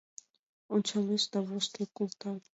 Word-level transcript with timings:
Ончалеш 0.73 1.23
да 1.31 1.39
воштыл 1.47 1.85
колта: 1.97 2.31